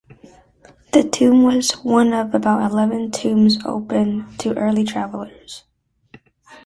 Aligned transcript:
The 0.93 1.03
tomb 1.03 1.43
was 1.43 1.73
one 1.73 2.11
of 2.11 2.33
about 2.33 2.71
eleven 2.71 3.11
tombs 3.11 3.59
open 3.63 4.35
to 4.39 4.57
early 4.57 4.83
travelers. 4.83 5.63